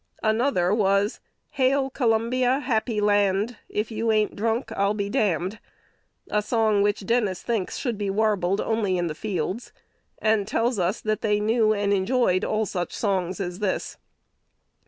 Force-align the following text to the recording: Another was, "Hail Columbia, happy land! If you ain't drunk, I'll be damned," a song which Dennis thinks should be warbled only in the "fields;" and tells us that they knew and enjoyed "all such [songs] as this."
Another 0.23 0.73
was, 0.73 1.19
"Hail 1.51 1.91
Columbia, 1.91 2.57
happy 2.61 2.99
land! 2.99 3.57
If 3.69 3.91
you 3.91 4.11
ain't 4.11 4.35
drunk, 4.35 4.71
I'll 4.71 4.95
be 4.95 5.11
damned," 5.11 5.59
a 6.31 6.41
song 6.41 6.81
which 6.81 7.05
Dennis 7.05 7.43
thinks 7.43 7.77
should 7.77 7.99
be 7.99 8.09
warbled 8.09 8.61
only 8.61 8.97
in 8.97 9.05
the 9.05 9.13
"fields;" 9.13 9.71
and 10.17 10.47
tells 10.47 10.79
us 10.79 11.01
that 11.01 11.21
they 11.21 11.39
knew 11.39 11.71
and 11.71 11.93
enjoyed 11.93 12.43
"all 12.43 12.65
such 12.65 12.93
[songs] 12.97 13.39
as 13.39 13.59
this." 13.59 13.97